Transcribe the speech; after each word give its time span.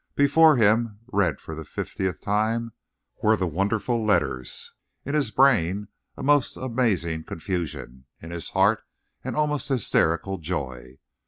Before 0.15 0.55
him, 0.57 0.97
read 1.13 1.39
for 1.39 1.53
the 1.53 1.63
fiftieth 1.63 2.21
time, 2.21 2.71
were 3.21 3.37
the 3.37 3.45
wonderful 3.45 4.03
letters, 4.03 4.73
in 5.05 5.13
his 5.13 5.29
brain 5.29 5.89
a 6.17 6.23
most 6.23 6.57
amazing 6.57 7.23
confusion, 7.25 8.05
in 8.19 8.31
his 8.31 8.49
heart 8.49 8.81
an 9.23 9.35
almost 9.35 9.67
hysterical 9.69 10.39
joy. 10.39 10.97